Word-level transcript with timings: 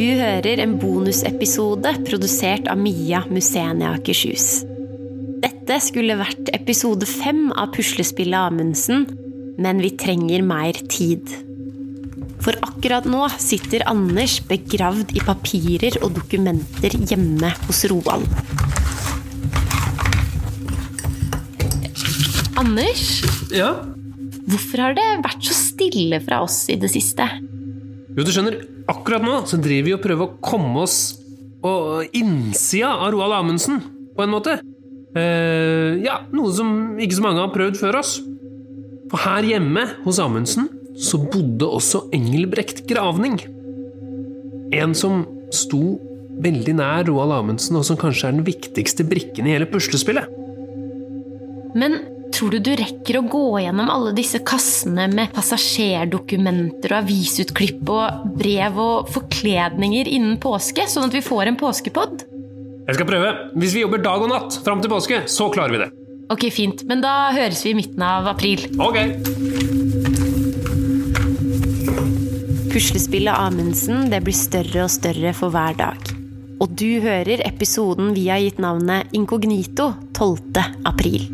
hører 0.00 0.60
en 0.62 0.76
bonusepisode 0.80 1.90
produsert 2.06 2.68
av 2.70 2.78
Mia 2.80 3.22
Musenia 3.30 3.94
Akershus. 3.96 4.62
Dette 5.42 5.78
skulle 5.82 6.18
vært 6.20 6.50
episode 6.56 7.06
fem 7.08 7.48
av 7.52 7.72
puslespillet 7.74 8.38
Amundsen, 8.52 9.06
men 9.60 9.82
vi 9.82 9.90
trenger 10.00 10.44
mer 10.46 10.78
tid. 10.92 11.26
For 12.40 12.56
akkurat 12.64 13.04
nå 13.08 13.26
sitter 13.36 13.84
Anders 13.90 14.38
begravd 14.48 15.12
i 15.18 15.22
papirer 15.26 15.98
og 16.00 16.14
dokumenter 16.16 16.96
hjemme 17.10 17.52
hos 17.66 17.84
Roald. 17.92 18.28
Anders, 22.60 23.22
Ja? 23.52 23.70
hvorfor 24.50 24.82
har 24.84 24.94
det 24.94 25.08
vært 25.24 25.44
så 25.46 25.54
stille 25.56 26.20
fra 26.24 26.42
oss 26.44 26.68
i 26.68 26.76
det 26.76 26.90
siste? 26.92 27.26
Jo, 28.16 28.24
du 28.26 28.32
skjønner, 28.34 28.58
akkurat 28.90 29.22
nå 29.22 29.36
så 29.46 29.58
driver 29.62 29.86
vi 29.86 29.94
og 29.94 30.02
prøver 30.02 30.26
å 30.26 30.38
komme 30.42 30.82
oss 30.82 30.98
på 31.62 31.72
innsida 32.16 32.90
av 32.96 33.12
Roald 33.14 33.36
Amundsen, 33.36 33.80
på 34.16 34.24
en 34.24 34.32
måte. 34.32 34.56
Eh, 35.18 36.00
ja, 36.04 36.20
noe 36.34 36.50
som 36.54 36.98
ikke 37.00 37.18
så 37.18 37.24
mange 37.24 37.42
har 37.44 37.54
prøvd 37.54 37.78
før 37.80 38.00
oss. 38.00 38.16
For 39.10 39.22
her 39.24 39.46
hjemme 39.46 39.86
hos 40.04 40.20
Amundsen 40.22 40.68
så 41.00 41.18
bodde 41.22 41.66
også 41.66 42.04
Engelbrekt 42.14 42.84
Gravning. 42.90 43.38
En 44.74 44.94
som 44.94 45.24
sto 45.54 45.98
veldig 46.40 46.76
nær 46.78 47.06
Roald 47.08 47.34
Amundsen, 47.34 47.78
og 47.78 47.86
som 47.86 47.98
kanskje 48.00 48.28
er 48.28 48.38
den 48.38 48.46
viktigste 48.46 49.06
brikken 49.06 49.48
i 49.48 49.54
hele 49.56 49.68
puslespillet. 49.70 50.30
Men 51.78 52.00
tror 52.40 52.54
du 52.56 52.70
du 52.70 52.70
rekker 52.78 53.18
å 53.18 53.26
gå 53.28 53.46
gjennom 53.60 53.90
alle 53.92 54.14
disse 54.16 54.38
kassene 54.48 55.04
med 55.12 55.32
passasjerdokumenter 55.36 56.94
og 56.94 57.02
avisutklipp 57.02 57.90
og 57.92 58.30
brev 58.40 58.78
og 58.80 59.10
forkledninger 59.12 60.08
innen 60.08 60.38
påske, 60.40 60.86
sånn 60.88 61.10
at 61.10 61.16
vi 61.18 61.20
får 61.24 61.50
en 61.50 61.58
påskepod? 61.60 62.24
Jeg 62.86 62.96
skal 62.96 63.08
prøve. 63.10 63.34
Hvis 63.60 63.74
vi 63.76 63.82
jobber 63.84 64.00
dag 64.00 64.24
og 64.24 64.32
natt 64.32 64.56
fram 64.64 64.80
til 64.80 64.92
påske, 64.92 65.20
så 65.28 65.50
klarer 65.52 65.74
vi 65.74 65.82
det. 65.82 65.90
Ok, 66.32 66.46
fint, 66.54 66.86
men 66.88 67.02
da 67.04 67.28
høres 67.36 67.60
vi 67.66 67.74
i 67.74 67.76
midten 67.76 68.06
av 68.06 68.30
april. 68.32 68.64
Ok. 68.80 68.96
Puslespillet 72.70 73.36
Amundsen 73.36 74.08
det 74.08 74.22
blir 74.24 74.38
større 74.38 74.86
og 74.86 74.94
større 74.94 75.34
for 75.36 75.52
hver 75.52 75.76
dag. 75.76 76.14
Og 76.60 76.72
du 76.72 77.02
hører 77.04 77.44
episoden 77.44 78.14
vi 78.16 78.30
har 78.32 78.40
gitt 78.40 78.64
navnet 78.64 79.12
Inkognito 79.16 79.92
12. 80.16 80.64
april. 80.88 81.28